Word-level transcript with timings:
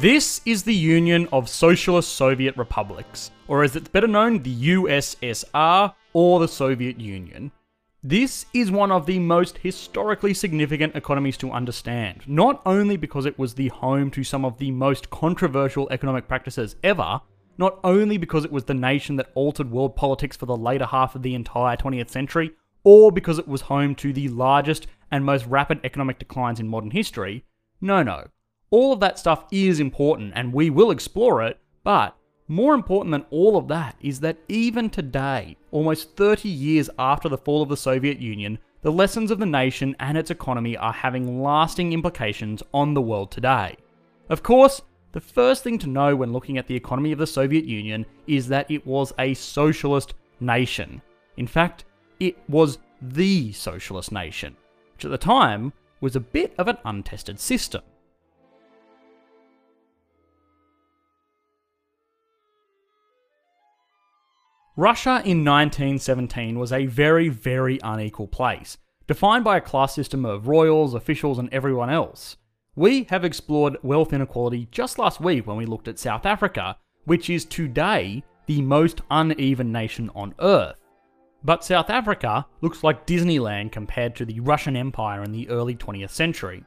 This 0.00 0.40
is 0.46 0.62
the 0.62 0.74
Union 0.74 1.28
of 1.30 1.46
Socialist 1.46 2.14
Soviet 2.14 2.56
Republics, 2.56 3.30
or 3.48 3.62
as 3.62 3.76
it's 3.76 3.90
better 3.90 4.06
known, 4.06 4.42
the 4.42 4.74
USSR 4.76 5.92
or 6.14 6.40
the 6.40 6.48
Soviet 6.48 6.98
Union. 6.98 7.52
This 8.02 8.46
is 8.54 8.70
one 8.70 8.90
of 8.90 9.04
the 9.04 9.18
most 9.18 9.58
historically 9.58 10.32
significant 10.32 10.96
economies 10.96 11.36
to 11.36 11.52
understand, 11.52 12.22
not 12.26 12.62
only 12.64 12.96
because 12.96 13.26
it 13.26 13.38
was 13.38 13.52
the 13.52 13.68
home 13.68 14.10
to 14.12 14.24
some 14.24 14.42
of 14.46 14.56
the 14.56 14.70
most 14.70 15.10
controversial 15.10 15.86
economic 15.90 16.26
practices 16.26 16.76
ever, 16.82 17.20
not 17.58 17.78
only 17.84 18.16
because 18.16 18.46
it 18.46 18.52
was 18.52 18.64
the 18.64 18.72
nation 18.72 19.16
that 19.16 19.30
altered 19.34 19.70
world 19.70 19.96
politics 19.96 20.34
for 20.34 20.46
the 20.46 20.56
later 20.56 20.86
half 20.86 21.14
of 21.14 21.20
the 21.20 21.34
entire 21.34 21.76
20th 21.76 22.08
century, 22.08 22.52
or 22.84 23.12
because 23.12 23.38
it 23.38 23.46
was 23.46 23.60
home 23.60 23.94
to 23.96 24.14
the 24.14 24.30
largest 24.30 24.86
and 25.10 25.26
most 25.26 25.44
rapid 25.44 25.78
economic 25.84 26.18
declines 26.18 26.58
in 26.58 26.66
modern 26.66 26.90
history. 26.90 27.44
No, 27.82 28.02
no. 28.02 28.28
All 28.70 28.92
of 28.92 29.00
that 29.00 29.18
stuff 29.18 29.44
is 29.50 29.80
important 29.80 30.32
and 30.36 30.52
we 30.52 30.70
will 30.70 30.92
explore 30.92 31.42
it, 31.42 31.58
but 31.82 32.16
more 32.46 32.74
important 32.74 33.12
than 33.12 33.26
all 33.30 33.56
of 33.56 33.68
that 33.68 33.96
is 34.00 34.20
that 34.20 34.38
even 34.48 34.90
today, 34.90 35.56
almost 35.72 36.16
30 36.16 36.48
years 36.48 36.88
after 36.98 37.28
the 37.28 37.38
fall 37.38 37.62
of 37.62 37.68
the 37.68 37.76
Soviet 37.76 38.20
Union, 38.20 38.58
the 38.82 38.92
lessons 38.92 39.30
of 39.30 39.38
the 39.38 39.46
nation 39.46 39.94
and 39.98 40.16
its 40.16 40.30
economy 40.30 40.76
are 40.76 40.92
having 40.92 41.42
lasting 41.42 41.92
implications 41.92 42.62
on 42.72 42.94
the 42.94 43.02
world 43.02 43.30
today. 43.30 43.76
Of 44.28 44.42
course, 44.42 44.82
the 45.12 45.20
first 45.20 45.64
thing 45.64 45.78
to 45.78 45.88
know 45.88 46.14
when 46.14 46.32
looking 46.32 46.56
at 46.56 46.68
the 46.68 46.76
economy 46.76 47.10
of 47.10 47.18
the 47.18 47.26
Soviet 47.26 47.64
Union 47.64 48.06
is 48.28 48.46
that 48.48 48.70
it 48.70 48.86
was 48.86 49.12
a 49.18 49.34
socialist 49.34 50.14
nation. 50.38 51.02
In 51.36 51.48
fact, 51.48 51.84
it 52.20 52.36
was 52.48 52.78
the 53.02 53.52
socialist 53.52 54.12
nation, 54.12 54.56
which 54.94 55.04
at 55.04 55.10
the 55.10 55.18
time 55.18 55.72
was 56.00 56.14
a 56.14 56.20
bit 56.20 56.54
of 56.58 56.68
an 56.68 56.78
untested 56.84 57.40
system. 57.40 57.82
Russia 64.80 65.20
in 65.26 65.44
1917 65.44 66.58
was 66.58 66.72
a 66.72 66.86
very, 66.86 67.28
very 67.28 67.78
unequal 67.84 68.26
place, 68.26 68.78
defined 69.06 69.44
by 69.44 69.58
a 69.58 69.60
class 69.60 69.94
system 69.94 70.24
of 70.24 70.48
royals, 70.48 70.94
officials, 70.94 71.38
and 71.38 71.52
everyone 71.52 71.90
else. 71.90 72.38
We 72.76 73.02
have 73.10 73.22
explored 73.22 73.76
wealth 73.82 74.14
inequality 74.14 74.68
just 74.70 74.98
last 74.98 75.20
week 75.20 75.46
when 75.46 75.58
we 75.58 75.66
looked 75.66 75.86
at 75.86 75.98
South 75.98 76.24
Africa, 76.24 76.78
which 77.04 77.28
is 77.28 77.44
today 77.44 78.24
the 78.46 78.62
most 78.62 79.02
uneven 79.10 79.70
nation 79.70 80.10
on 80.14 80.34
earth. 80.40 80.80
But 81.44 81.62
South 81.62 81.90
Africa 81.90 82.46
looks 82.62 82.82
like 82.82 83.06
Disneyland 83.06 83.72
compared 83.72 84.16
to 84.16 84.24
the 84.24 84.40
Russian 84.40 84.78
Empire 84.78 85.22
in 85.22 85.32
the 85.32 85.46
early 85.50 85.74
20th 85.74 86.08
century. 86.08 86.64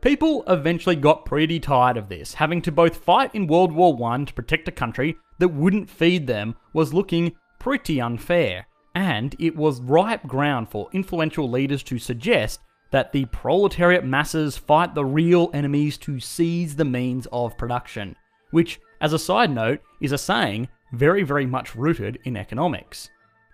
People 0.00 0.44
eventually 0.46 0.94
got 0.94 1.24
pretty 1.24 1.58
tired 1.58 1.96
of 1.96 2.08
this, 2.08 2.34
having 2.34 2.62
to 2.62 2.70
both 2.70 2.98
fight 2.98 3.34
in 3.34 3.48
World 3.48 3.72
War 3.72 4.00
I 4.12 4.22
to 4.22 4.32
protect 4.32 4.68
a 4.68 4.70
country 4.70 5.16
that 5.40 5.48
wouldn't 5.48 5.90
feed 5.90 6.28
them 6.28 6.54
was 6.72 6.94
looking 6.94 7.34
pretty 7.58 8.00
unfair, 8.00 8.66
and 8.94 9.34
it 9.38 9.56
was 9.56 9.80
ripe 9.80 10.26
ground 10.26 10.68
for 10.68 10.88
influential 10.92 11.50
leaders 11.50 11.82
to 11.84 11.98
suggest 11.98 12.60
that 12.90 13.12
the 13.12 13.26
proletariat 13.26 14.04
masses 14.04 14.56
fight 14.56 14.94
the 14.94 15.04
real 15.04 15.50
enemies 15.52 15.98
to 15.98 16.18
seize 16.18 16.76
the 16.76 16.84
means 16.84 17.26
of 17.32 17.58
production, 17.58 18.16
which, 18.50 18.80
as 19.00 19.12
a 19.12 19.18
side 19.18 19.50
note, 19.50 19.80
is 20.00 20.12
a 20.12 20.18
saying 20.18 20.68
very, 20.92 21.22
very 21.22 21.46
much 21.46 21.74
rooted 21.74 22.18
in 22.24 22.36
economics. 22.36 23.10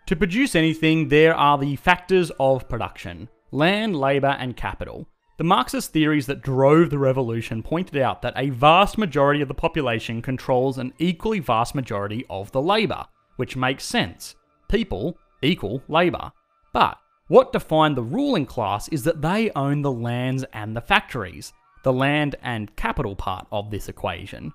To 0.06 0.16
produce 0.16 0.54
anything, 0.54 1.08
there 1.08 1.34
are 1.34 1.58
the 1.58 1.76
factors 1.76 2.30
of 2.38 2.68
production 2.68 3.28
land, 3.50 3.96
labour, 3.96 4.36
and 4.38 4.56
capital. 4.56 5.06
The 5.36 5.44
Marxist 5.44 5.92
theories 5.92 6.26
that 6.26 6.42
drove 6.42 6.90
the 6.90 6.98
revolution 6.98 7.62
pointed 7.62 7.96
out 7.96 8.22
that 8.22 8.34
a 8.36 8.50
vast 8.50 8.98
majority 8.98 9.40
of 9.40 9.48
the 9.48 9.54
population 9.54 10.22
controls 10.22 10.78
an 10.78 10.92
equally 10.98 11.40
vast 11.40 11.74
majority 11.74 12.24
of 12.28 12.52
the 12.52 12.62
labour, 12.62 13.04
which 13.36 13.56
makes 13.56 13.84
sense. 13.84 14.34
People 14.68 15.18
equal 15.42 15.82
labour. 15.88 16.32
But 16.72 16.98
what 17.28 17.52
defined 17.52 17.96
the 17.96 18.02
ruling 18.02 18.46
class 18.46 18.88
is 18.88 19.02
that 19.04 19.22
they 19.22 19.50
own 19.56 19.82
the 19.82 19.92
lands 19.92 20.44
and 20.52 20.76
the 20.76 20.80
factories, 20.80 21.52
the 21.82 21.92
land 21.92 22.36
and 22.42 22.74
capital 22.76 23.16
part 23.16 23.46
of 23.50 23.70
this 23.70 23.88
equation. 23.88 24.52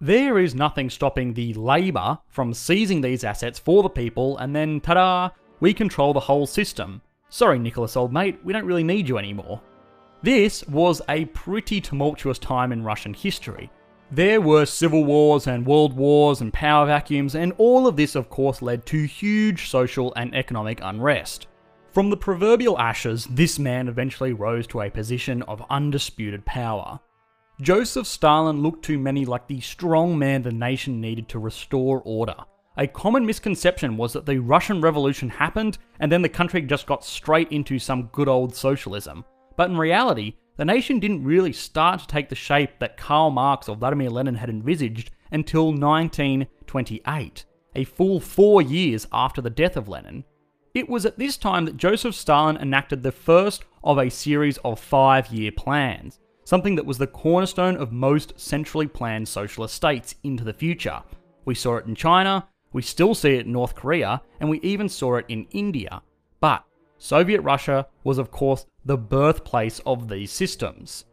There 0.00 0.38
is 0.38 0.54
nothing 0.54 0.90
stopping 0.90 1.32
the 1.32 1.54
labour 1.54 2.18
from 2.28 2.52
seizing 2.52 3.00
these 3.00 3.24
assets 3.24 3.58
for 3.58 3.82
the 3.82 3.88
people 3.88 4.36
and 4.38 4.54
then, 4.54 4.80
ta 4.80 4.94
da, 4.94 5.30
we 5.60 5.72
control 5.72 6.12
the 6.12 6.20
whole 6.20 6.46
system. 6.46 7.00
Sorry, 7.28 7.58
Nicholas, 7.58 7.96
old 7.96 8.12
mate, 8.12 8.38
we 8.44 8.52
don't 8.52 8.66
really 8.66 8.84
need 8.84 9.08
you 9.08 9.18
anymore. 9.18 9.60
This 10.22 10.66
was 10.68 11.02
a 11.08 11.26
pretty 11.26 11.80
tumultuous 11.80 12.38
time 12.38 12.72
in 12.72 12.82
Russian 12.82 13.14
history, 13.14 13.70
there 14.10 14.40
were 14.40 14.66
civil 14.66 15.04
wars 15.04 15.46
and 15.46 15.66
world 15.66 15.96
wars 15.96 16.40
and 16.40 16.52
power 16.52 16.86
vacuums, 16.86 17.34
and 17.34 17.52
all 17.58 17.86
of 17.86 17.96
this, 17.96 18.14
of 18.14 18.30
course, 18.30 18.62
led 18.62 18.86
to 18.86 19.04
huge 19.04 19.68
social 19.68 20.12
and 20.14 20.34
economic 20.34 20.80
unrest. 20.82 21.48
From 21.92 22.10
the 22.10 22.16
proverbial 22.16 22.78
ashes, 22.78 23.26
this 23.30 23.58
man 23.58 23.88
eventually 23.88 24.32
rose 24.32 24.66
to 24.68 24.82
a 24.82 24.90
position 24.90 25.42
of 25.44 25.64
undisputed 25.70 26.44
power. 26.44 27.00
Joseph 27.60 28.06
Stalin 28.06 28.62
looked 28.62 28.84
to 28.84 28.98
many 28.98 29.24
like 29.24 29.48
the 29.48 29.60
strong 29.60 30.18
man 30.18 30.42
the 30.42 30.52
nation 30.52 31.00
needed 31.00 31.26
to 31.30 31.38
restore 31.38 32.02
order. 32.04 32.36
A 32.76 32.86
common 32.86 33.24
misconception 33.24 33.96
was 33.96 34.12
that 34.12 34.26
the 34.26 34.38
Russian 34.38 34.82
Revolution 34.82 35.30
happened 35.30 35.78
and 35.98 36.12
then 36.12 36.20
the 36.20 36.28
country 36.28 36.60
just 36.60 36.86
got 36.86 37.02
straight 37.02 37.50
into 37.50 37.78
some 37.78 38.10
good 38.12 38.28
old 38.28 38.54
socialism. 38.54 39.24
But 39.56 39.70
in 39.70 39.78
reality, 39.78 40.34
the 40.56 40.64
nation 40.64 40.98
didn't 40.98 41.24
really 41.24 41.52
start 41.52 42.00
to 42.00 42.06
take 42.06 42.28
the 42.28 42.34
shape 42.34 42.78
that 42.78 42.96
Karl 42.96 43.30
Marx 43.30 43.68
or 43.68 43.76
Vladimir 43.76 44.10
Lenin 44.10 44.36
had 44.36 44.48
envisaged 44.48 45.10
until 45.30 45.66
1928, 45.66 47.44
a 47.74 47.84
full 47.84 48.20
four 48.20 48.62
years 48.62 49.06
after 49.12 49.40
the 49.40 49.50
death 49.50 49.76
of 49.76 49.88
Lenin. 49.88 50.24
It 50.74 50.88
was 50.88 51.06
at 51.06 51.18
this 51.18 51.36
time 51.36 51.64
that 51.64 51.76
Joseph 51.76 52.14
Stalin 52.14 52.56
enacted 52.56 53.02
the 53.02 53.12
first 53.12 53.64
of 53.82 53.98
a 53.98 54.10
series 54.10 54.58
of 54.58 54.80
five 54.80 55.28
year 55.28 55.52
plans, 55.52 56.18
something 56.44 56.74
that 56.76 56.86
was 56.86 56.98
the 56.98 57.06
cornerstone 57.06 57.76
of 57.76 57.92
most 57.92 58.38
centrally 58.38 58.86
planned 58.86 59.28
socialist 59.28 59.74
states 59.74 60.16
into 60.22 60.44
the 60.44 60.52
future. 60.52 61.02
We 61.44 61.54
saw 61.54 61.76
it 61.76 61.86
in 61.86 61.94
China, 61.94 62.46
we 62.72 62.82
still 62.82 63.14
see 63.14 63.36
it 63.36 63.46
in 63.46 63.52
North 63.52 63.74
Korea, 63.74 64.20
and 64.38 64.50
we 64.50 64.60
even 64.60 64.88
saw 64.88 65.16
it 65.16 65.24
in 65.28 65.46
India. 65.50 66.02
But 66.40 66.64
Soviet 66.98 67.40
Russia 67.42 67.86
was, 68.04 68.18
of 68.18 68.30
course, 68.30 68.66
the 68.84 68.96
birthplace 68.96 69.80
of 69.86 70.08
these 70.08 70.30
systems. 70.30 71.04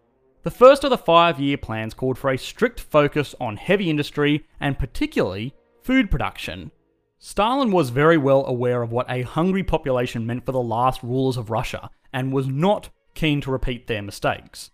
The 0.44 0.51
first 0.51 0.83
of 0.83 0.89
the 0.89 0.97
five 0.97 1.39
year 1.39 1.57
plans 1.57 1.94
called 1.94 2.17
for 2.17 2.29
a 2.29 2.38
strict 2.38 2.79
focus 2.79 3.33
on 3.39 3.57
heavy 3.57 3.89
industry 3.89 4.45
and 4.59 4.77
particularly 4.77 5.53
food 5.81 6.11
production. 6.11 6.72
Stalin 7.17 7.72
was 7.72 7.89
very 7.89 8.17
well 8.17 8.45
aware 8.45 8.81
of 8.81 8.91
what 8.91 9.09
a 9.09 9.22
hungry 9.22 9.63
population 9.63 10.25
meant 10.25 10.45
for 10.45 10.51
the 10.51 10.61
last 10.61 11.01
rulers 11.01 11.38
of 11.38 11.49
Russia 11.49 11.89
and 12.11 12.33
was 12.33 12.47
not 12.47 12.89
keen 13.13 13.39
to 13.41 13.51
repeat 13.51 13.88
their 13.88 14.01
mistakes. 14.01 14.72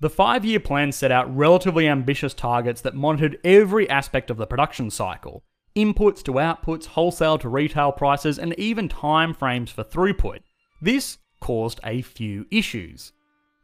The 0.00 0.10
five 0.10 0.44
year 0.44 0.60
plan 0.60 0.92
set 0.92 1.10
out 1.10 1.34
relatively 1.34 1.88
ambitious 1.88 2.34
targets 2.34 2.82
that 2.82 2.94
monitored 2.94 3.38
every 3.42 3.88
aspect 3.88 4.30
of 4.30 4.36
the 4.36 4.46
production 4.46 4.90
cycle 4.90 5.42
inputs 5.78 6.22
to 6.24 6.32
outputs, 6.32 6.86
wholesale 6.86 7.38
to 7.38 7.48
retail 7.48 7.92
prices, 7.92 8.38
and 8.38 8.58
even 8.58 8.88
time 8.88 9.32
frames 9.32 9.70
for 9.70 9.84
throughput. 9.84 10.40
This 10.82 11.18
caused 11.40 11.80
a 11.84 12.02
few 12.02 12.46
issues. 12.50 13.12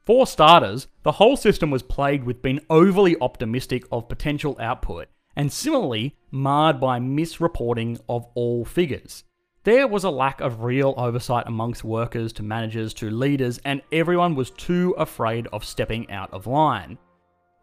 For 0.05 0.27
starters, 0.27 0.87
the 1.03 1.13
whole 1.13 1.37
system 1.37 1.71
was 1.71 1.83
plagued 1.83 2.25
with 2.25 2.43
being 2.43 2.61
overly 2.71 3.17
optimistic 3.21 3.85
of 3.91 4.09
potential 4.09 4.57
output, 4.61 5.09
and 5.35 5.53
similarly 5.53 6.17
marred 6.31 6.79
by 6.79 7.01
misreporting 7.01 8.01
of 8.09 8.27
all 8.35 8.65
figures. 8.65 9.25
There 9.65 9.89
was 9.89 10.05
a 10.05 10.11
lack 10.11 10.43
of 10.43 10.63
real 10.63 10.93
oversight 10.99 11.45
amongst 11.47 11.85
workers 11.85 12.35
to 12.35 12.43
managers 12.43 12.93
to 12.95 13.09
leaders, 13.09 13.59
and 13.65 13.81
everyone 13.93 14.35
was 14.35 14.51
too 14.51 14.95
afraid 14.99 15.47
of 15.55 15.65
stepping 15.65 16.11
out 16.11 16.33
of 16.35 16.47
line. 16.47 16.99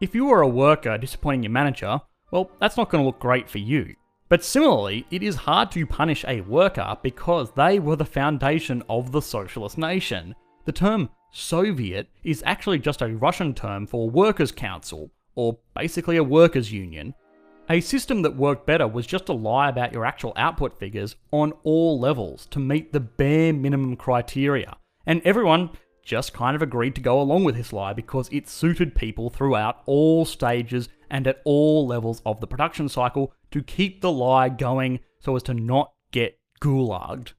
If 0.01 0.15
you 0.15 0.25
were 0.25 0.41
a 0.41 0.47
worker 0.47 0.97
disappointing 0.97 1.43
your 1.43 1.51
manager, 1.51 2.01
well, 2.31 2.49
that's 2.59 2.75
not 2.75 2.89
going 2.89 3.03
to 3.03 3.05
look 3.05 3.19
great 3.19 3.47
for 3.47 3.59
you. 3.59 3.93
But 4.31 4.45
similarly, 4.45 5.05
it 5.11 5.23
is 5.23 5.35
hard 5.35 5.71
to 5.71 5.85
punish 5.85 6.23
a 6.25 6.39
worker 6.39 6.95
because 7.03 7.51
they 7.51 7.79
were 7.79 7.97
the 7.97 8.05
foundation 8.05 8.81
of 8.87 9.11
the 9.11 9.21
socialist 9.21 9.77
nation. 9.77 10.33
The 10.63 10.71
term 10.71 11.09
Soviet 11.33 12.07
is 12.23 12.41
actually 12.45 12.79
just 12.79 13.01
a 13.01 13.13
Russian 13.13 13.53
term 13.53 13.85
for 13.85 14.09
workers' 14.09 14.53
council, 14.53 15.11
or 15.35 15.59
basically 15.75 16.15
a 16.15 16.23
workers' 16.23 16.71
union. 16.71 17.13
A 17.69 17.81
system 17.81 18.21
that 18.21 18.37
worked 18.37 18.65
better 18.65 18.87
was 18.87 19.05
just 19.05 19.25
to 19.25 19.33
lie 19.33 19.67
about 19.67 19.91
your 19.91 20.05
actual 20.05 20.31
output 20.37 20.79
figures 20.79 21.17
on 21.33 21.51
all 21.63 21.99
levels 21.99 22.45
to 22.51 22.59
meet 22.59 22.93
the 22.93 23.01
bare 23.01 23.51
minimum 23.51 23.97
criteria, 23.97 24.77
and 25.05 25.21
everyone 25.25 25.71
just 26.03 26.33
kind 26.33 26.55
of 26.55 26.61
agreed 26.61 26.95
to 26.95 27.01
go 27.01 27.21
along 27.21 27.43
with 27.43 27.55
this 27.55 27.73
lie 27.73 27.93
because 27.93 28.29
it 28.31 28.47
suited 28.47 28.95
people 28.95 29.29
throughout 29.29 29.81
all 29.85 30.25
stages 30.25 30.89
and 31.09 31.27
at 31.27 31.41
all 31.45 31.85
levels 31.85 32.21
of 32.25 32.39
the 32.39 32.47
production 32.47 32.89
cycle 32.89 33.33
to 33.51 33.61
keep 33.61 34.01
the 34.01 34.11
lie 34.11 34.49
going 34.49 34.99
so 35.19 35.35
as 35.35 35.43
to 35.43 35.53
not 35.53 35.93
get 36.11 36.39
gulagged. 36.59 37.33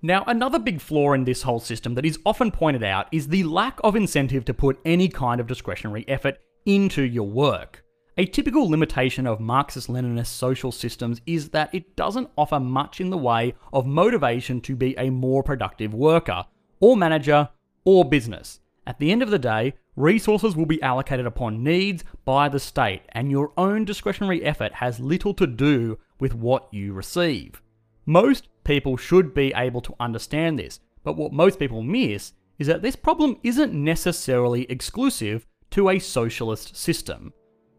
Now, 0.00 0.22
another 0.26 0.60
big 0.60 0.80
flaw 0.80 1.12
in 1.12 1.24
this 1.24 1.42
whole 1.42 1.58
system 1.58 1.94
that 1.94 2.04
is 2.04 2.20
often 2.24 2.52
pointed 2.52 2.84
out 2.84 3.08
is 3.10 3.28
the 3.28 3.42
lack 3.42 3.80
of 3.82 3.96
incentive 3.96 4.44
to 4.44 4.54
put 4.54 4.78
any 4.84 5.08
kind 5.08 5.40
of 5.40 5.48
discretionary 5.48 6.04
effort 6.06 6.38
into 6.66 7.02
your 7.02 7.26
work. 7.26 7.84
A 8.16 8.26
typical 8.26 8.68
limitation 8.68 9.26
of 9.26 9.40
Marxist 9.40 9.88
Leninist 9.88 10.26
social 10.26 10.70
systems 10.70 11.20
is 11.26 11.50
that 11.50 11.72
it 11.72 11.96
doesn't 11.96 12.30
offer 12.36 12.60
much 12.60 13.00
in 13.00 13.10
the 13.10 13.18
way 13.18 13.54
of 13.72 13.86
motivation 13.86 14.60
to 14.62 14.76
be 14.76 14.96
a 14.98 15.10
more 15.10 15.42
productive 15.42 15.94
worker, 15.94 16.44
or 16.80 16.96
manager, 16.96 17.48
or 17.84 18.04
business. 18.04 18.60
At 18.86 18.98
the 18.98 19.12
end 19.12 19.22
of 19.22 19.30
the 19.30 19.38
day, 19.38 19.74
resources 19.96 20.56
will 20.56 20.66
be 20.66 20.82
allocated 20.82 21.26
upon 21.26 21.62
needs 21.62 22.04
by 22.24 22.48
the 22.48 22.60
state, 22.60 23.02
and 23.10 23.30
your 23.30 23.52
own 23.56 23.84
discretionary 23.84 24.42
effort 24.44 24.74
has 24.74 25.00
little 25.00 25.34
to 25.34 25.46
do 25.46 25.98
with 26.20 26.34
what 26.34 26.72
you 26.72 26.92
receive. 26.92 27.60
Most 28.06 28.48
people 28.64 28.96
should 28.96 29.34
be 29.34 29.52
able 29.54 29.80
to 29.82 29.94
understand 30.00 30.58
this, 30.58 30.80
but 31.04 31.16
what 31.16 31.32
most 31.32 31.58
people 31.58 31.82
miss 31.82 32.32
is 32.58 32.66
that 32.66 32.82
this 32.82 32.96
problem 32.96 33.36
isn't 33.42 33.72
necessarily 33.72 34.64
exclusive 34.70 35.46
to 35.70 35.90
a 35.90 35.98
socialist 35.98 36.76
system. 36.76 37.32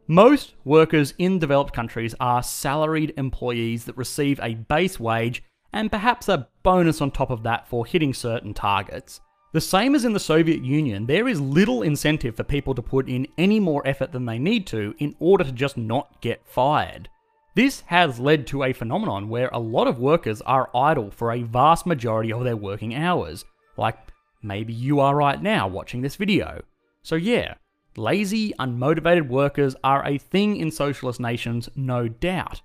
Most 0.08 0.56
workers 0.64 1.14
in 1.18 1.38
developed 1.38 1.74
countries 1.74 2.16
are 2.20 2.42
salaried 2.42 3.14
employees 3.18 3.86
that 3.86 3.98
receive 3.98 4.40
a 4.42 4.56
base 4.56 5.00
wage 5.00 5.44
and 5.74 5.92
perhaps 5.92 6.30
a 6.30 6.48
bonus 6.64 7.02
on 7.02 7.12
top 7.12 7.30
of 7.30 7.44
that 7.44 7.68
for 7.68 7.86
hitting 7.86 8.14
certain 8.14 8.54
targets. 8.54 9.22
The 9.52 9.62
same 9.62 9.96
as 9.96 10.06
in 10.06 10.14
the 10.14 10.20
Soviet 10.20 10.64
Union, 10.64 11.08
there 11.08 11.28
is 11.28 11.42
little 11.42 11.82
incentive 11.82 12.36
for 12.36 12.44
people 12.44 12.76
to 12.76 12.84
put 12.84 13.10
in 13.10 13.28
any 13.38 13.60
more 13.60 13.88
effort 13.88 14.12
than 14.12 14.26
they 14.26 14.38
need 14.38 14.68
to 14.68 14.94
in 15.00 15.16
order 15.20 15.44
to 15.44 15.52
just 15.52 15.76
not 15.76 16.22
get 16.22 16.46
fired. 16.46 17.10
This 17.56 17.82
has 17.88 18.20
led 18.20 18.46
to 18.48 18.64
a 18.64 18.74
phenomenon 18.74 19.28
where 19.28 19.50
a 19.52 19.60
lot 19.60 19.88
of 19.88 19.98
workers 20.00 20.42
are 20.42 20.70
idle 20.76 21.10
for 21.10 21.32
a 21.32 21.42
vast 21.42 21.88
majority 21.88 22.32
of 22.32 22.44
their 22.44 22.56
working 22.56 22.94
hours, 22.94 23.44
like 23.76 23.98
maybe 24.44 24.72
you 24.72 25.00
are 25.00 25.16
right 25.16 25.42
now 25.42 25.68
watching 25.68 26.02
this 26.02 26.16
video. 26.16 26.62
So 27.02 27.16
yeah, 27.16 27.56
lazy, 27.98 28.54
unmotivated 28.60 29.28
workers 29.28 29.76
are 29.84 30.06
a 30.06 30.20
thing 30.20 30.58
in 30.58 30.70
socialist 30.70 31.20
nations, 31.20 31.70
no 31.76 32.08
doubt. 32.08 32.62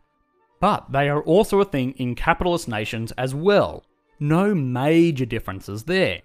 But 0.65 0.91
they 0.91 1.11
are 1.11 1.21
also 1.25 1.61
a 1.61 1.67
thing 1.67 1.91
in 1.99 2.15
capitalist 2.15 2.69
nations 2.69 3.13
as 3.19 3.35
well. 3.35 3.85
No 4.19 4.55
major 4.55 5.27
differences 5.27 5.85
there. 5.85 6.23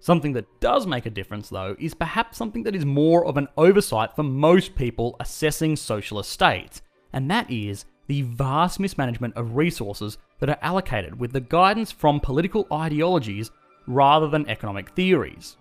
Something 0.00 0.32
that 0.32 0.48
does 0.60 0.86
make 0.86 1.04
a 1.04 1.10
difference, 1.10 1.50
though, 1.50 1.76
is 1.78 1.92
perhaps 1.92 2.38
something 2.38 2.62
that 2.62 2.74
is 2.74 2.86
more 2.86 3.26
of 3.26 3.36
an 3.36 3.48
oversight 3.58 4.16
for 4.16 4.22
most 4.22 4.74
people 4.74 5.14
assessing 5.20 5.76
socialist 5.76 6.30
states, 6.30 6.80
and 7.12 7.30
that 7.30 7.50
is 7.50 7.84
the 8.06 8.22
vast 8.22 8.80
mismanagement 8.80 9.36
of 9.36 9.56
resources 9.56 10.16
that 10.38 10.48
are 10.48 10.58
allocated 10.62 11.20
with 11.20 11.34
the 11.34 11.40
guidance 11.40 11.92
from 11.92 12.18
political 12.18 12.66
ideologies 12.72 13.50
rather 13.86 14.26
than 14.26 14.48
economic 14.48 14.88
theories. 14.92 15.58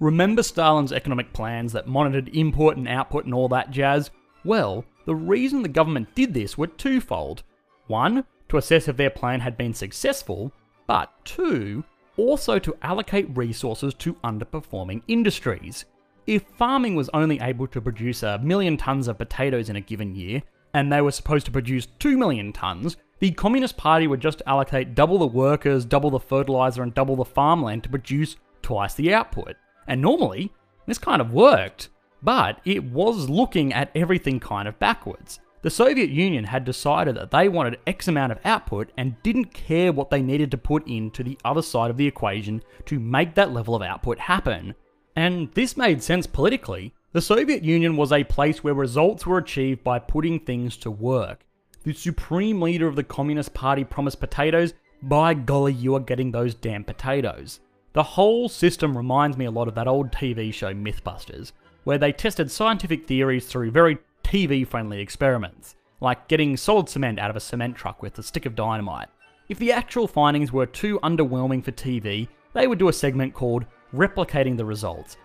Remember 0.00 0.42
Stalin's 0.42 0.92
economic 0.92 1.32
plans 1.32 1.72
that 1.72 1.88
monitored 1.88 2.28
input 2.36 2.76
and 2.76 2.86
output 2.86 3.24
and 3.24 3.32
all 3.32 3.48
that 3.48 3.70
jazz? 3.70 4.10
Well, 4.44 4.84
the 5.06 5.14
reason 5.14 5.62
the 5.62 5.68
government 5.70 6.14
did 6.14 6.34
this 6.34 6.58
were 6.58 6.66
twofold. 6.66 7.42
One, 7.90 8.24
to 8.48 8.56
assess 8.56 8.86
if 8.86 8.96
their 8.96 9.10
plan 9.10 9.40
had 9.40 9.56
been 9.58 9.74
successful, 9.74 10.52
but 10.86 11.12
two, 11.24 11.82
also 12.16 12.60
to 12.60 12.76
allocate 12.82 13.36
resources 13.36 13.94
to 13.94 14.14
underperforming 14.22 15.02
industries. 15.08 15.86
If 16.24 16.44
farming 16.56 16.94
was 16.94 17.10
only 17.12 17.40
able 17.40 17.66
to 17.66 17.80
produce 17.80 18.22
a 18.22 18.38
million 18.38 18.76
tons 18.76 19.08
of 19.08 19.18
potatoes 19.18 19.70
in 19.70 19.74
a 19.74 19.80
given 19.80 20.14
year, 20.14 20.40
and 20.72 20.92
they 20.92 21.00
were 21.00 21.10
supposed 21.10 21.46
to 21.46 21.52
produce 21.52 21.88
2 21.98 22.16
million 22.16 22.52
tons, 22.52 22.96
the 23.18 23.32
Communist 23.32 23.76
Party 23.76 24.06
would 24.06 24.20
just 24.20 24.40
allocate 24.46 24.94
double 24.94 25.18
the 25.18 25.26
workers, 25.26 25.84
double 25.84 26.10
the 26.10 26.20
fertilizer, 26.20 26.84
and 26.84 26.94
double 26.94 27.16
the 27.16 27.24
farmland 27.24 27.82
to 27.82 27.88
produce 27.88 28.36
twice 28.62 28.94
the 28.94 29.12
output. 29.12 29.56
And 29.88 30.00
normally, 30.00 30.52
this 30.86 30.98
kind 30.98 31.20
of 31.20 31.32
worked, 31.32 31.88
but 32.22 32.60
it 32.64 32.84
was 32.84 33.28
looking 33.28 33.72
at 33.72 33.90
everything 33.96 34.38
kind 34.38 34.68
of 34.68 34.78
backwards. 34.78 35.40
The 35.62 35.70
Soviet 35.70 36.08
Union 36.08 36.44
had 36.44 36.64
decided 36.64 37.16
that 37.16 37.30
they 37.30 37.46
wanted 37.48 37.80
X 37.86 38.08
amount 38.08 38.32
of 38.32 38.38
output 38.46 38.92
and 38.96 39.22
didn't 39.22 39.52
care 39.52 39.92
what 39.92 40.08
they 40.08 40.22
needed 40.22 40.50
to 40.52 40.58
put 40.58 40.86
into 40.88 41.22
the 41.22 41.38
other 41.44 41.60
side 41.60 41.90
of 41.90 41.98
the 41.98 42.06
equation 42.06 42.62
to 42.86 42.98
make 42.98 43.34
that 43.34 43.52
level 43.52 43.74
of 43.74 43.82
output 43.82 44.18
happen. 44.18 44.74
And 45.14 45.52
this 45.52 45.76
made 45.76 46.02
sense 46.02 46.26
politically. 46.26 46.94
The 47.12 47.20
Soviet 47.20 47.62
Union 47.62 47.98
was 47.98 48.10
a 48.10 48.24
place 48.24 48.64
where 48.64 48.72
results 48.72 49.26
were 49.26 49.36
achieved 49.36 49.84
by 49.84 49.98
putting 49.98 50.40
things 50.40 50.78
to 50.78 50.90
work. 50.90 51.44
The 51.82 51.92
supreme 51.92 52.62
leader 52.62 52.86
of 52.86 52.96
the 52.96 53.04
Communist 53.04 53.52
Party 53.52 53.84
promised 53.84 54.20
potatoes, 54.20 54.72
by 55.02 55.34
golly, 55.34 55.72
you 55.72 55.94
are 55.94 56.00
getting 56.00 56.30
those 56.30 56.54
damn 56.54 56.84
potatoes. 56.84 57.60
The 57.92 58.02
whole 58.02 58.48
system 58.48 58.96
reminds 58.96 59.36
me 59.36 59.46
a 59.46 59.50
lot 59.50 59.68
of 59.68 59.74
that 59.74 59.88
old 59.88 60.12
TV 60.12 60.54
show 60.54 60.72
Mythbusters, 60.72 61.52
where 61.84 61.98
they 61.98 62.12
tested 62.12 62.50
scientific 62.50 63.06
theories 63.06 63.46
through 63.46 63.72
very 63.72 63.98
TV 64.30 64.64
friendly 64.64 65.00
experiments, 65.00 65.74
like 66.00 66.28
getting 66.28 66.56
solid 66.56 66.88
cement 66.88 67.18
out 67.18 67.30
of 67.30 67.36
a 67.36 67.40
cement 67.40 67.74
truck 67.74 68.00
with 68.00 68.16
a 68.16 68.22
stick 68.22 68.46
of 68.46 68.54
dynamite. 68.54 69.08
If 69.48 69.58
the 69.58 69.72
actual 69.72 70.06
findings 70.06 70.52
were 70.52 70.66
too 70.66 71.00
underwhelming 71.00 71.64
for 71.64 71.72
TV, 71.72 72.28
they 72.52 72.68
would 72.68 72.78
do 72.78 72.86
a 72.86 72.92
segment 72.92 73.34
called 73.34 73.66
Replicating 73.92 74.56
the 74.56 74.64
Results, 74.64 75.16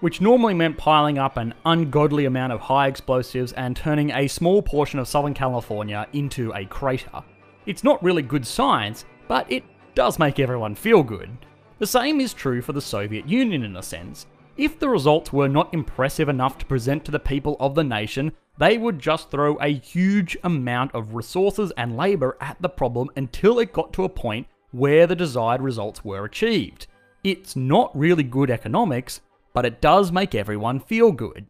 which 0.00 0.20
normally 0.20 0.54
meant 0.54 0.76
piling 0.76 1.16
up 1.16 1.36
an 1.36 1.54
ungodly 1.64 2.24
amount 2.24 2.52
of 2.52 2.58
high 2.58 2.88
explosives 2.88 3.52
and 3.52 3.76
turning 3.76 4.10
a 4.10 4.26
small 4.26 4.62
portion 4.62 4.98
of 4.98 5.06
Southern 5.06 5.32
California 5.32 6.08
into 6.12 6.52
a 6.54 6.64
crater. 6.64 7.22
It's 7.66 7.84
not 7.84 8.02
really 8.02 8.22
good 8.22 8.44
science, 8.44 9.04
but 9.28 9.46
it 9.48 9.62
does 9.94 10.18
make 10.18 10.40
everyone 10.40 10.74
feel 10.74 11.04
good. 11.04 11.30
The 11.78 11.86
same 11.86 12.20
is 12.20 12.34
true 12.34 12.62
for 12.62 12.72
the 12.72 12.80
Soviet 12.80 13.28
Union 13.28 13.62
in 13.62 13.76
a 13.76 13.82
sense. 13.82 14.26
If 14.60 14.78
the 14.78 14.90
results 14.90 15.32
were 15.32 15.48
not 15.48 15.72
impressive 15.72 16.28
enough 16.28 16.58
to 16.58 16.66
present 16.66 17.06
to 17.06 17.10
the 17.10 17.18
people 17.18 17.56
of 17.58 17.74
the 17.74 17.82
nation, 17.82 18.32
they 18.58 18.76
would 18.76 18.98
just 18.98 19.30
throw 19.30 19.54
a 19.54 19.72
huge 19.72 20.36
amount 20.44 20.94
of 20.94 21.14
resources 21.14 21.72
and 21.78 21.96
labour 21.96 22.36
at 22.42 22.60
the 22.60 22.68
problem 22.68 23.08
until 23.16 23.58
it 23.58 23.72
got 23.72 23.90
to 23.94 24.04
a 24.04 24.08
point 24.10 24.46
where 24.70 25.06
the 25.06 25.16
desired 25.16 25.62
results 25.62 26.04
were 26.04 26.26
achieved. 26.26 26.88
It's 27.24 27.56
not 27.56 27.98
really 27.98 28.22
good 28.22 28.50
economics, 28.50 29.22
but 29.54 29.64
it 29.64 29.80
does 29.80 30.12
make 30.12 30.34
everyone 30.34 30.78
feel 30.78 31.10
good. 31.10 31.46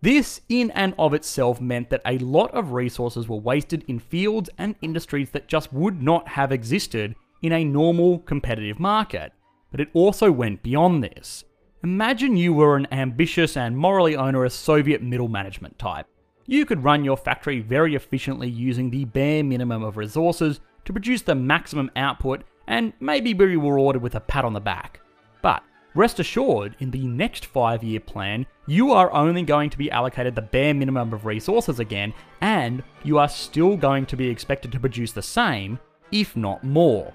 This, 0.00 0.40
in 0.48 0.72
and 0.72 0.96
of 0.98 1.14
itself, 1.14 1.60
meant 1.60 1.90
that 1.90 2.02
a 2.04 2.18
lot 2.18 2.50
of 2.50 2.72
resources 2.72 3.28
were 3.28 3.36
wasted 3.36 3.84
in 3.86 4.00
fields 4.00 4.50
and 4.58 4.74
industries 4.82 5.30
that 5.30 5.46
just 5.46 5.72
would 5.72 6.02
not 6.02 6.26
have 6.26 6.50
existed 6.50 7.14
in 7.40 7.52
a 7.52 7.62
normal 7.62 8.18
competitive 8.18 8.80
market. 8.80 9.32
But 9.70 9.80
it 9.80 9.90
also 9.94 10.32
went 10.32 10.64
beyond 10.64 11.04
this. 11.04 11.44
Imagine 11.84 12.36
you 12.36 12.52
were 12.52 12.76
an 12.76 12.86
ambitious 12.92 13.56
and 13.56 13.76
morally 13.76 14.14
onerous 14.14 14.54
Soviet 14.54 15.02
middle 15.02 15.26
management 15.26 15.76
type. 15.80 16.06
You 16.46 16.64
could 16.64 16.84
run 16.84 17.04
your 17.04 17.16
factory 17.16 17.58
very 17.58 17.96
efficiently 17.96 18.48
using 18.48 18.88
the 18.88 19.04
bare 19.04 19.42
minimum 19.42 19.82
of 19.82 19.96
resources 19.96 20.60
to 20.84 20.92
produce 20.92 21.22
the 21.22 21.34
maximum 21.34 21.90
output 21.96 22.44
and 22.68 22.92
maybe 23.00 23.32
be 23.32 23.56
rewarded 23.56 24.00
with 24.00 24.14
a 24.14 24.20
pat 24.20 24.44
on 24.44 24.52
the 24.52 24.60
back. 24.60 25.00
But 25.42 25.64
rest 25.96 26.20
assured, 26.20 26.76
in 26.78 26.92
the 26.92 27.04
next 27.04 27.46
five 27.46 27.82
year 27.82 27.98
plan, 27.98 28.46
you 28.68 28.92
are 28.92 29.12
only 29.12 29.42
going 29.42 29.68
to 29.70 29.78
be 29.78 29.90
allocated 29.90 30.36
the 30.36 30.42
bare 30.42 30.74
minimum 30.74 31.12
of 31.12 31.26
resources 31.26 31.80
again, 31.80 32.14
and 32.42 32.84
you 33.02 33.18
are 33.18 33.28
still 33.28 33.76
going 33.76 34.06
to 34.06 34.16
be 34.16 34.28
expected 34.28 34.70
to 34.70 34.78
produce 34.78 35.10
the 35.10 35.20
same, 35.20 35.80
if 36.12 36.36
not 36.36 36.62
more. 36.62 37.12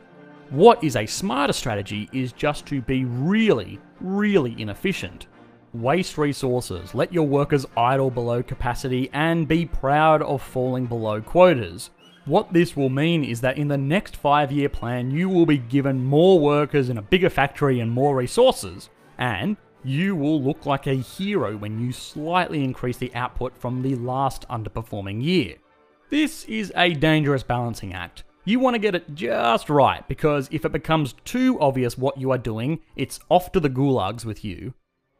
What 0.49 0.83
is 0.83 0.97
a 0.97 1.05
smarter 1.05 1.53
strategy 1.53 2.09
is 2.11 2.33
just 2.33 2.65
to 2.65 2.81
be 2.81 3.05
really, 3.05 3.79
really 3.99 4.59
inefficient. 4.59 5.27
Waste 5.73 6.17
resources, 6.17 6.95
let 6.95 7.13
your 7.13 7.27
workers 7.27 7.65
idle 7.75 8.09
below 8.09 8.41
capacity, 8.41 9.09
and 9.13 9.47
be 9.47 9.65
proud 9.65 10.21
of 10.21 10.41
falling 10.41 10.85
below 10.85 11.21
quotas. 11.21 11.89
What 12.25 12.51
this 12.51 12.75
will 12.75 12.89
mean 12.89 13.23
is 13.23 13.41
that 13.41 13.57
in 13.57 13.67
the 13.67 13.77
next 13.77 14.17
5 14.17 14.51
year 14.51 14.69
plan, 14.69 15.11
you 15.11 15.29
will 15.29 15.45
be 15.45 15.57
given 15.57 16.03
more 16.03 16.39
workers 16.39 16.89
in 16.89 16.97
a 16.97 17.01
bigger 17.01 17.29
factory 17.29 17.79
and 17.79 17.91
more 17.91 18.15
resources, 18.15 18.89
and 19.17 19.55
you 19.83 20.15
will 20.15 20.41
look 20.41 20.65
like 20.65 20.87
a 20.87 20.93
hero 20.95 21.55
when 21.55 21.79
you 21.79 21.91
slightly 21.91 22.63
increase 22.63 22.97
the 22.97 23.13
output 23.15 23.57
from 23.57 23.81
the 23.81 23.95
last 23.95 24.47
underperforming 24.49 25.23
year. 25.23 25.55
This 26.09 26.43
is 26.45 26.73
a 26.75 26.93
dangerous 26.93 27.43
balancing 27.43 27.93
act. 27.93 28.23
You 28.47 28.59
want 28.59 28.75
to 28.75 28.79
get 28.79 28.95
it 28.95 29.13
just 29.13 29.69
right, 29.69 30.07
because 30.07 30.47
if 30.53 30.63
it 30.63 30.71
becomes 30.71 31.15
too 31.25 31.59
obvious 31.59 31.97
what 31.97 32.17
you 32.17 32.31
are 32.31 32.37
doing, 32.37 32.79
it's 32.95 33.19
off 33.27 33.51
to 33.51 33.59
the 33.59 33.69
gulags 33.69 34.23
with 34.23 34.45
you. 34.45 34.73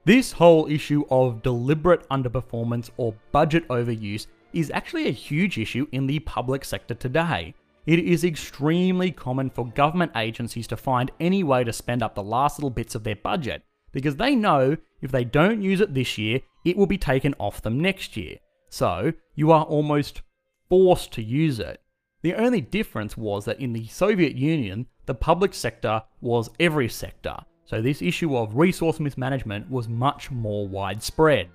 This 0.06 0.32
whole 0.32 0.66
issue 0.68 1.04
of 1.12 1.44
deliberate 1.44 2.08
underperformance 2.08 2.90
or 2.96 3.14
budget 3.34 3.68
overuse 3.68 4.28
is 4.54 4.72
actually 4.72 5.10
a 5.10 5.12
huge 5.12 5.58
issue 5.58 5.88
in 5.92 6.08
the 6.08 6.20
public 6.20 6.64
sector 6.64 6.94
today. 6.94 7.54
It 7.86 8.00
is 8.00 8.24
extremely 8.24 9.12
common 9.12 9.50
for 9.50 9.68
government 9.68 10.14
agencies 10.16 10.68
to 10.68 10.78
find 10.78 11.12
any 11.20 11.44
way 11.44 11.66
to 11.66 11.74
spend 11.74 12.02
up 12.02 12.16
the 12.16 12.24
last 12.24 12.60
little 12.60 12.70
bits 12.70 12.96
of 12.96 13.04
their 13.04 13.18
budget, 13.18 13.62
because 13.92 14.16
they 14.16 14.36
know 14.36 14.78
if 15.02 15.12
they 15.12 15.26
don't 15.26 15.62
use 15.62 15.82
it 15.82 15.94
this 15.94 16.18
year, 16.18 16.40
it 16.64 16.78
will 16.78 16.88
be 16.88 16.98
taken 16.98 17.36
off 17.40 17.62
them 17.62 17.82
next 17.82 18.16
year. 18.16 18.38
So, 18.70 19.12
you 19.36 19.52
are 19.52 19.66
almost 19.66 20.22
forced 20.70 21.12
to 21.12 21.22
use 21.22 21.60
it. 21.60 21.82
The 22.28 22.36
only 22.36 22.60
difference 22.60 23.16
was 23.16 23.46
that 23.46 23.62
in 23.62 23.72
the 23.72 23.88
Soviet 23.88 24.36
Union, 24.36 24.88
the 25.06 25.14
public 25.14 25.54
sector 25.54 26.04
was 26.20 26.50
every 26.60 26.90
sector, 26.90 27.38
so 27.64 27.82
this 27.82 28.02
issue 28.02 28.36
of 28.36 28.58
resource 28.58 29.00
mismanagement 29.00 29.72
was 29.72 29.88
much 29.88 30.30
more 30.30 30.68
widespread. 30.68 31.48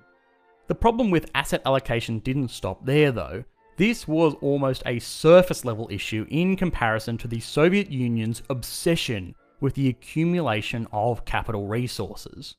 The 0.65 0.73
problem 0.73 1.11
with 1.11 1.29
asset 1.35 1.61
allocation 1.67 2.17
didn't 2.17 2.47
stop 2.47 2.83
there 2.87 3.11
though. 3.11 3.43
This 3.77 4.07
was 4.07 4.33
almost 4.41 4.81
a 4.87 4.97
surface 4.97 5.63
level 5.63 5.87
issue 5.91 6.25
in 6.31 6.55
comparison 6.55 7.19
to 7.19 7.27
the 7.27 7.39
Soviet 7.39 7.91
Union's 7.91 8.41
obsession 8.49 9.35
with 9.61 9.75
the 9.75 9.89
accumulation 9.89 10.87
of 10.91 11.23
capital 11.23 11.67
resources. 11.67 12.55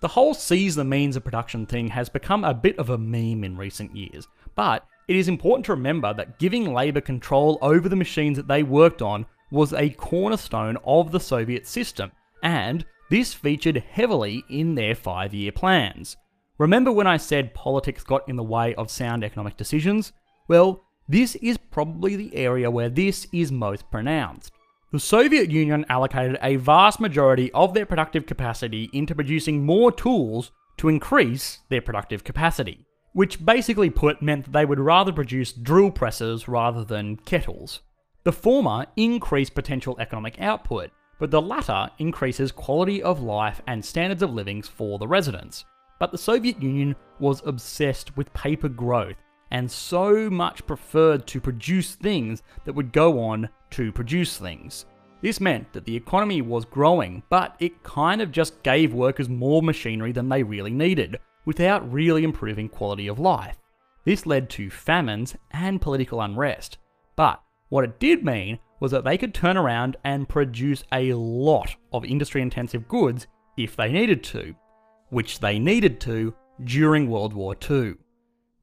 The 0.00 0.08
whole 0.08 0.34
seize 0.34 0.74
the 0.74 0.84
means 0.84 1.16
of 1.16 1.24
production 1.24 1.64
thing 1.64 1.88
has 1.88 2.08
become 2.08 2.44
a 2.44 2.52
bit 2.52 2.78
of 2.78 2.90
a 2.90 2.98
meme 2.98 3.44
in 3.44 3.56
recent 3.56 3.96
years, 3.96 4.28
but 4.54 4.86
it 5.08 5.16
is 5.16 5.28
important 5.28 5.64
to 5.66 5.72
remember 5.72 6.12
that 6.12 6.38
giving 6.38 6.74
labour 6.74 7.00
control 7.00 7.58
over 7.62 7.88
the 7.88 7.96
machines 7.96 8.36
that 8.36 8.48
they 8.48 8.62
worked 8.62 9.00
on 9.00 9.24
was 9.50 9.72
a 9.72 9.90
cornerstone 9.90 10.76
of 10.84 11.12
the 11.12 11.20
Soviet 11.20 11.66
system, 11.66 12.12
and 12.42 12.84
this 13.08 13.32
featured 13.32 13.76
heavily 13.76 14.44
in 14.50 14.74
their 14.74 14.94
five 14.94 15.32
year 15.32 15.52
plans. 15.52 16.16
Remember 16.58 16.90
when 16.90 17.06
I 17.06 17.16
said 17.16 17.54
politics 17.54 18.02
got 18.02 18.28
in 18.28 18.36
the 18.36 18.42
way 18.42 18.74
of 18.74 18.90
sound 18.90 19.24
economic 19.24 19.56
decisions? 19.56 20.12
Well, 20.48 20.82
this 21.08 21.36
is 21.36 21.56
probably 21.56 22.16
the 22.16 22.34
area 22.34 22.70
where 22.70 22.88
this 22.88 23.26
is 23.32 23.52
most 23.52 23.88
pronounced. 23.90 24.52
The 24.96 25.00
Soviet 25.00 25.50
Union 25.50 25.84
allocated 25.90 26.38
a 26.40 26.56
vast 26.56 27.00
majority 27.00 27.52
of 27.52 27.74
their 27.74 27.84
productive 27.84 28.24
capacity 28.24 28.88
into 28.94 29.14
producing 29.14 29.62
more 29.62 29.92
tools 29.92 30.52
to 30.78 30.88
increase 30.88 31.58
their 31.68 31.82
productive 31.82 32.24
capacity, 32.24 32.86
which 33.12 33.44
basically 33.44 33.90
put 33.90 34.22
meant 34.22 34.46
that 34.46 34.52
they 34.52 34.64
would 34.64 34.80
rather 34.80 35.12
produce 35.12 35.52
drill 35.52 35.90
presses 35.90 36.48
rather 36.48 36.82
than 36.82 37.16
kettles. 37.16 37.82
The 38.24 38.32
former 38.32 38.86
increased 38.96 39.54
potential 39.54 39.98
economic 40.00 40.40
output, 40.40 40.92
but 41.18 41.30
the 41.30 41.42
latter 41.42 41.90
increases 41.98 42.50
quality 42.50 43.02
of 43.02 43.20
life 43.20 43.60
and 43.66 43.84
standards 43.84 44.22
of 44.22 44.32
living 44.32 44.62
for 44.62 44.98
the 44.98 45.06
residents. 45.06 45.66
But 46.00 46.10
the 46.10 46.16
Soviet 46.16 46.62
Union 46.62 46.96
was 47.20 47.42
obsessed 47.44 48.16
with 48.16 48.32
paper 48.32 48.70
growth 48.70 49.16
and 49.50 49.70
so 49.70 50.28
much 50.30 50.66
preferred 50.66 51.26
to 51.28 51.40
produce 51.40 51.94
things 51.94 52.42
that 52.64 52.74
would 52.74 52.92
go 52.92 53.20
on 53.20 53.48
to 53.70 53.92
produce 53.92 54.36
things. 54.36 54.86
This 55.22 55.40
meant 55.40 55.72
that 55.72 55.84
the 55.84 55.96
economy 55.96 56.42
was 56.42 56.64
growing, 56.64 57.22
but 57.30 57.56
it 57.58 57.82
kind 57.82 58.20
of 58.20 58.32
just 58.32 58.62
gave 58.62 58.92
workers 58.92 59.28
more 59.28 59.62
machinery 59.62 60.12
than 60.12 60.28
they 60.28 60.42
really 60.42 60.72
needed, 60.72 61.18
without 61.44 61.90
really 61.92 62.22
improving 62.22 62.68
quality 62.68 63.06
of 63.06 63.18
life. 63.18 63.56
This 64.04 64.26
led 64.26 64.50
to 64.50 64.70
famines 64.70 65.34
and 65.50 65.80
political 65.80 66.20
unrest. 66.20 66.78
But 67.16 67.42
what 67.70 67.84
it 67.84 67.98
did 67.98 68.24
mean 68.24 68.58
was 68.78 68.92
that 68.92 69.04
they 69.04 69.16
could 69.16 69.34
turn 69.34 69.56
around 69.56 69.96
and 70.04 70.28
produce 70.28 70.84
a 70.92 71.12
lot 71.14 71.74
of 71.92 72.04
industry 72.04 72.42
intensive 72.42 72.86
goods 72.86 73.26
if 73.56 73.74
they 73.74 73.90
needed 73.90 74.22
to, 74.22 74.54
which 75.08 75.40
they 75.40 75.58
needed 75.58 75.98
to 76.02 76.34
during 76.62 77.08
World 77.08 77.32
War 77.32 77.56
II. 77.68 77.94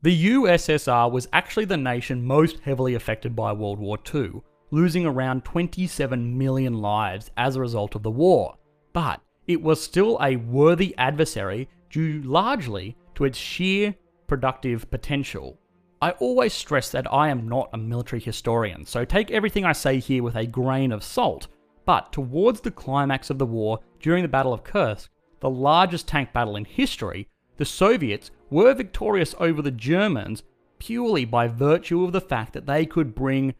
The 0.03 0.31
USSR 0.31 1.10
was 1.10 1.29
actually 1.31 1.63
the 1.63 1.77
nation 1.77 2.25
most 2.25 2.60
heavily 2.60 2.95
affected 2.95 3.38
by 3.38 3.53
World 3.53 3.79
War 3.79 3.98
II, 4.13 4.41
losing 4.69 5.05
around 5.05 5.45
27 5.45 6.38
million 6.38 6.74
lives 6.79 7.31
as 7.38 7.55
a 7.55 7.62
result 7.62 7.95
of 7.95 8.03
the 8.03 8.12
war, 8.12 8.57
but 8.91 9.22
it 9.48 9.62
was 9.62 9.81
still 9.81 10.19
a 10.22 10.36
worthy 10.36 10.93
adversary 10.98 11.69
due 11.89 12.22
largely 12.24 12.98
to 13.15 13.24
its 13.24 13.38
sheer 13.38 13.95
productive 14.27 14.91
potential. 14.91 15.57
I 16.01 16.12
always 16.12 16.51
stress 16.51 16.89
that 16.89 17.12
I 17.13 17.29
am 17.29 17.48
not 17.48 17.69
a 17.72 17.77
military 17.77 18.22
historian, 18.22 18.86
so 18.86 19.05
take 19.05 19.31
everything 19.31 19.63
I 19.63 19.72
say 19.72 20.00
here 20.00 20.22
with 20.22 20.36
a 20.36 20.45
grain 20.45 20.91
of 20.91 21.01
salt, 21.01 21.48
but 21.86 22.12
towards 22.12 22.60
the 22.60 22.72
climax 22.72 23.29
of 23.29 23.39
the 23.39 23.45
war 23.45 23.79
during 24.01 24.22
the 24.24 24.27
Battle 24.27 24.51
of 24.51 24.65
Kursk, 24.65 25.10
the 25.39 25.50
largest 25.50 26.10
tank 26.10 26.33
battle 26.33 26.57
in 26.57 26.65
history, 26.65 27.29
the 27.55 27.63
Soviets 27.63 28.31
were 28.53 28.75
victorious 28.75 29.33
over 29.39 29.63
the 29.63 29.72
Germans 29.72 30.43
purely 30.77 31.25
by 31.25 31.48
virtue 31.48 32.03
of 32.03 32.12
the 32.12 32.22
fact 32.22 32.53
that 32.53 32.67
they 32.67 32.86
could 32.86 33.15
bring 33.15 33.55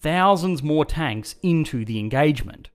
thousands 0.00 0.62
more 0.62 0.84
tanks 0.84 1.36
into 1.42 1.86
the 1.86 1.98
engagement. 1.98 2.68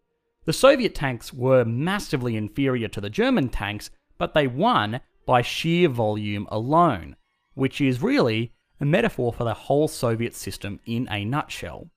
The 0.46 0.54
Soviet 0.54 0.96
tanks 0.96 1.32
were 1.32 1.64
massively 1.64 2.36
inferior 2.36 2.88
to 2.88 3.00
the 3.00 3.12
German 3.12 3.50
tanks, 3.50 3.92
but 4.18 4.34
they 4.34 4.48
won 4.48 5.02
by 5.28 5.44
sheer 5.44 5.88
volume 5.88 6.48
alone, 6.50 7.16
which 7.54 7.80
is 7.80 8.02
really 8.02 8.54
a 8.80 8.86
metaphor 8.86 9.32
for 9.32 9.44
the 9.44 9.54
whole 9.54 9.88
Soviet 9.88 10.34
system 10.34 10.80
in 10.88 11.08
a 11.12 11.24
nutshell. 11.24 11.92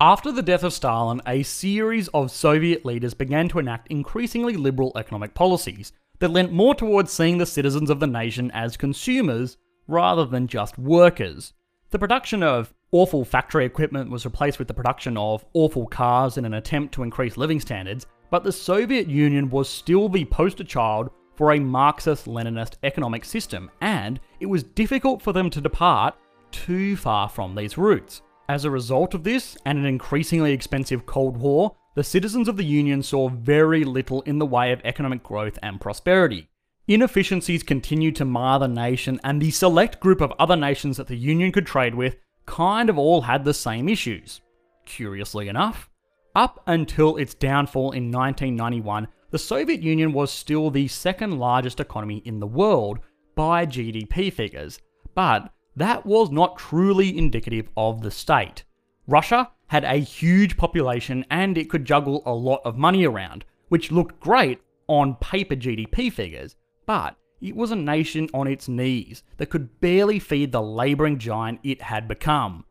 After 0.00 0.30
the 0.30 0.42
death 0.42 0.62
of 0.62 0.72
Stalin, 0.72 1.20
a 1.26 1.42
series 1.42 2.06
of 2.14 2.30
Soviet 2.30 2.84
leaders 2.84 3.14
began 3.14 3.48
to 3.48 3.58
enact 3.58 3.88
increasingly 3.88 4.56
liberal 4.56 4.92
economic 4.94 5.34
policies 5.34 5.92
that 6.20 6.30
lent 6.30 6.52
more 6.52 6.72
towards 6.72 7.10
seeing 7.10 7.38
the 7.38 7.46
citizens 7.46 7.90
of 7.90 7.98
the 7.98 8.06
nation 8.06 8.52
as 8.52 8.76
consumers 8.76 9.56
rather 9.88 10.24
than 10.24 10.46
just 10.46 10.78
workers. 10.78 11.52
The 11.90 11.98
production 11.98 12.44
of 12.44 12.72
awful 12.92 13.24
factory 13.24 13.64
equipment 13.64 14.08
was 14.08 14.24
replaced 14.24 14.60
with 14.60 14.68
the 14.68 14.74
production 14.74 15.16
of 15.16 15.44
awful 15.52 15.88
cars 15.88 16.38
in 16.38 16.44
an 16.44 16.54
attempt 16.54 16.94
to 16.94 17.02
increase 17.02 17.36
living 17.36 17.58
standards, 17.58 18.06
but 18.30 18.44
the 18.44 18.52
Soviet 18.52 19.08
Union 19.08 19.50
was 19.50 19.68
still 19.68 20.08
the 20.08 20.26
poster 20.26 20.62
child 20.62 21.10
for 21.34 21.50
a 21.50 21.58
Marxist 21.58 22.26
Leninist 22.26 22.74
economic 22.84 23.24
system, 23.24 23.68
and 23.80 24.20
it 24.38 24.46
was 24.46 24.62
difficult 24.62 25.20
for 25.20 25.32
them 25.32 25.50
to 25.50 25.60
depart 25.60 26.14
too 26.52 26.94
far 26.94 27.28
from 27.28 27.56
these 27.56 27.76
roots. 27.76 28.22
As 28.48 28.64
a 28.64 28.70
result 28.70 29.12
of 29.12 29.24
this, 29.24 29.58
and 29.66 29.78
an 29.78 29.84
increasingly 29.84 30.52
expensive 30.52 31.04
Cold 31.04 31.36
War, 31.36 31.76
the 31.94 32.02
citizens 32.02 32.48
of 32.48 32.56
the 32.56 32.64
Union 32.64 33.02
saw 33.02 33.28
very 33.28 33.84
little 33.84 34.22
in 34.22 34.38
the 34.38 34.46
way 34.46 34.72
of 34.72 34.80
economic 34.84 35.22
growth 35.22 35.58
and 35.62 35.80
prosperity. 35.80 36.48
Inefficiencies 36.86 37.62
continued 37.62 38.16
to 38.16 38.24
mar 38.24 38.58
the 38.58 38.66
nation, 38.66 39.20
and 39.22 39.42
the 39.42 39.50
select 39.50 40.00
group 40.00 40.22
of 40.22 40.32
other 40.38 40.56
nations 40.56 40.96
that 40.96 41.08
the 41.08 41.16
Union 41.16 41.52
could 41.52 41.66
trade 41.66 41.94
with 41.94 42.16
kind 42.46 42.88
of 42.88 42.96
all 42.96 43.20
had 43.20 43.44
the 43.44 43.52
same 43.52 43.86
issues. 43.86 44.40
Curiously 44.86 45.48
enough, 45.48 45.90
up 46.34 46.62
until 46.66 47.18
its 47.18 47.34
downfall 47.34 47.92
in 47.92 48.10
1991, 48.10 49.08
the 49.30 49.38
Soviet 49.38 49.82
Union 49.82 50.14
was 50.14 50.30
still 50.30 50.70
the 50.70 50.88
second 50.88 51.38
largest 51.38 51.80
economy 51.80 52.22
in 52.24 52.40
the 52.40 52.46
world 52.46 53.00
by 53.34 53.66
GDP 53.66 54.32
figures, 54.32 54.78
but 55.14 55.52
that 55.78 56.06
was 56.06 56.30
not 56.30 56.58
truly 56.58 57.16
indicative 57.16 57.68
of 57.76 58.02
the 58.02 58.10
state. 58.10 58.64
Russia 59.06 59.50
had 59.68 59.84
a 59.84 59.96
huge 59.96 60.56
population 60.56 61.24
and 61.30 61.56
it 61.56 61.70
could 61.70 61.84
juggle 61.84 62.22
a 62.26 62.32
lot 62.32 62.60
of 62.64 62.76
money 62.76 63.04
around, 63.04 63.44
which 63.68 63.92
looked 63.92 64.20
great 64.20 64.60
on 64.86 65.14
paper 65.16 65.54
GDP 65.54 66.12
figures, 66.12 66.56
but 66.86 67.16
it 67.40 67.54
was 67.54 67.70
a 67.70 67.76
nation 67.76 68.28
on 68.34 68.48
its 68.48 68.68
knees 68.68 69.22
that 69.36 69.50
could 69.50 69.80
barely 69.80 70.18
feed 70.18 70.52
the 70.52 70.62
labouring 70.62 71.18
giant 71.18 71.60
it 71.62 71.82
had 71.82 72.08
become. 72.08 72.64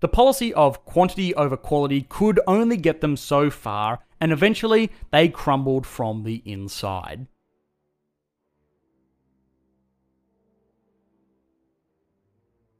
The 0.00 0.08
policy 0.08 0.52
of 0.54 0.84
quantity 0.84 1.34
over 1.34 1.56
quality 1.56 2.02
could 2.02 2.38
only 2.46 2.76
get 2.76 3.00
them 3.00 3.16
so 3.16 3.50
far, 3.50 4.00
and 4.20 4.32
eventually 4.32 4.92
they 5.10 5.28
crumbled 5.28 5.86
from 5.86 6.24
the 6.24 6.42
inside. 6.44 7.26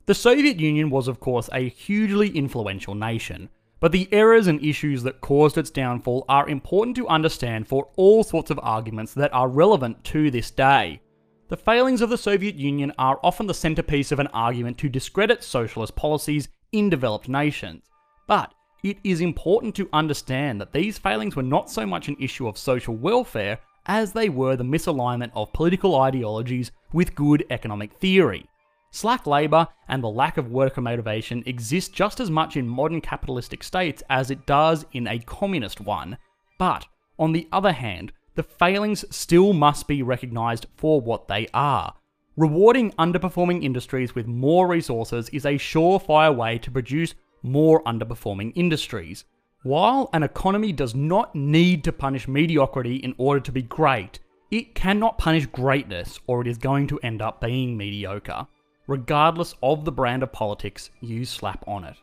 The 0.07 0.15
Soviet 0.15 0.61
Union 0.61 0.91
was, 0.91 1.09
of 1.09 1.19
course, 1.19 1.49
a 1.51 1.71
hugely 1.71 2.29
influential 2.29 2.95
nation, 2.95 3.49
but 3.81 3.91
the 3.91 4.07
errors 4.13 4.49
and 4.49 4.63
issues 4.63 5.03
that 5.03 5.23
caused 5.23 5.57
its 5.57 5.71
downfall 5.71 6.27
are 6.29 6.47
important 6.47 6.95
to 6.97 7.09
understand 7.09 7.67
for 7.67 7.89
all 7.97 8.23
sorts 8.23 8.51
of 8.51 8.61
arguments 8.63 9.15
that 9.15 9.33
are 9.33 9.49
relevant 9.49 10.05
to 10.05 10.31
this 10.31 10.51
day. 10.51 11.01
The 11.49 11.57
failings 11.57 12.03
of 12.03 12.11
the 12.11 12.19
Soviet 12.19 12.55
Union 12.57 12.93
are 12.99 13.19
often 13.23 13.47
the 13.47 13.55
centerpiece 13.55 14.13
of 14.13 14.19
an 14.19 14.27
argument 14.29 14.77
to 14.79 14.91
discredit 14.91 15.43
socialist 15.43 15.97
policies 15.97 16.49
in 16.73 16.91
developed 16.91 17.29
nations. 17.29 17.85
But 18.27 18.53
it 18.83 18.99
is 19.05 19.23
important 19.23 19.75
to 19.77 19.89
understand 19.95 20.61
that 20.61 20.73
these 20.75 20.99
failings 20.99 21.35
were 21.35 21.43
not 21.43 21.71
so 21.71 21.87
much 21.87 22.09
an 22.09 22.17
issue 22.21 22.47
of 22.47 22.59
social 22.59 22.95
welfare 22.95 23.59
as 23.87 24.13
they 24.13 24.29
were 24.29 24.57
the 24.57 24.65
misalignment 24.65 25.31
of 25.35 25.53
political 25.55 25.99
ideologies 25.99 26.73
with 26.93 27.15
good 27.15 27.47
economic 27.49 27.95
theory. 27.95 28.47
Slack 28.95 29.27
labour 29.27 29.67
and 29.89 30.03
the 30.03 30.09
lack 30.09 30.39
of 30.39 30.51
worker 30.51 30.81
motivation 30.81 31.43
exist 31.47 31.93
just 31.93 32.21
as 32.21 32.31
much 32.31 32.57
in 32.57 32.69
modern 32.69 33.01
capitalistic 33.01 33.63
states 33.63 34.03
as 34.09 34.31
it 34.31 34.47
does 34.47 34.87
in 34.93 35.07
a 35.07 35.19
communist 35.19 35.81
one. 35.81 36.17
But, 36.59 36.87
on 37.19 37.33
the 37.33 37.49
other 37.53 37.73
hand, 37.73 38.13
the 38.35 38.43
failings 38.43 39.05
still 39.15 39.53
must 39.53 39.89
be 39.89 40.03
recognised 40.03 40.67
for 40.77 41.01
what 41.01 41.29
they 41.29 41.49
are 41.53 41.95
Rewarding 42.37 42.91
underperforming 42.93 43.63
industries 43.63 44.17
with 44.17 44.27
more 44.27 44.67
resources 44.67 45.29
is 45.29 45.47
a 45.47 45.55
surefire 45.55 46.35
way 46.35 46.59
to 46.59 46.71
produce 46.71 47.15
more 47.45 47.81
underperforming 47.85 48.53
industries. 48.57 49.25
While 49.63 50.11
an 50.13 50.25
economy 50.25 50.73
does 50.73 50.97
not 50.97 51.37
need 51.37 51.85
to 51.85 51.93
punish 51.93 52.27
mediocrity 52.27 52.97
in 52.97 53.15
order 53.19 53.39
to 53.39 53.53
be 53.53 53.63
great, 53.63 54.19
it 54.51 54.75
cannot 54.75 55.17
punish 55.17 55.47
greatness 55.47 56.19
or 56.27 56.41
it 56.41 56.49
is 56.49 56.59
going 56.59 56.89
to 56.89 56.99
end 57.05 57.23
up 57.23 57.41
being 57.41 57.77
mediocre. 57.77 58.49
Regardless 58.87 59.55
of 59.63 59.85
the 59.85 59.93
brand 59.93 60.23
of 60.23 60.33
politics 60.33 60.91
you 61.01 61.25
slap 61.25 61.65
on 61.67 61.85
it. 61.85 61.97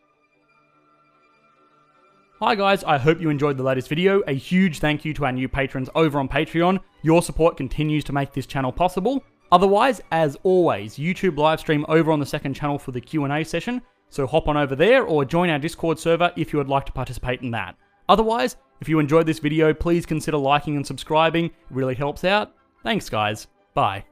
Hi 2.39 2.55
guys, 2.55 2.83
I 2.83 2.97
hope 2.97 3.21
you 3.21 3.29
enjoyed 3.29 3.57
the 3.57 3.63
latest 3.63 3.87
video. 3.87 4.21
A 4.21 4.33
huge 4.33 4.79
thank 4.79 5.05
you 5.05 5.13
to 5.13 5.25
our 5.25 5.31
new 5.31 5.47
patrons 5.47 5.89
over 5.93 6.19
on 6.19 6.27
Patreon. 6.27 6.79
Your 7.03 7.21
support 7.21 7.55
continues 7.55 8.03
to 8.05 8.13
make 8.13 8.33
this 8.33 8.47
channel 8.47 8.71
possible. 8.71 9.23
Otherwise, 9.51 10.01
as 10.11 10.37
always, 10.43 10.95
YouTube 10.97 11.35
livestream 11.35 11.85
over 11.87 12.11
on 12.11 12.19
the 12.19 12.25
second 12.25 12.55
channel 12.55 12.79
for 12.79 12.91
the 12.91 13.01
Q&A 13.01 13.43
session, 13.43 13.81
so 14.09 14.25
hop 14.25 14.47
on 14.47 14.57
over 14.57 14.75
there 14.75 15.03
or 15.03 15.23
join 15.23 15.49
our 15.49 15.59
Discord 15.59 15.99
server 15.99 16.31
if 16.35 16.51
you 16.51 16.57
would 16.57 16.69
like 16.69 16.85
to 16.85 16.91
participate 16.91 17.41
in 17.41 17.51
that. 17.51 17.75
Otherwise, 18.09 18.55
if 18.79 18.89
you 18.89 18.97
enjoyed 18.97 19.27
this 19.27 19.39
video, 19.39 19.73
please 19.73 20.05
consider 20.05 20.37
liking 20.37 20.77
and 20.77 20.87
subscribing, 20.87 21.45
it 21.45 21.53
really 21.69 21.95
helps 21.95 22.23
out. 22.23 22.55
Thanks 22.83 23.07
guys, 23.07 23.47
bye. 23.75 24.03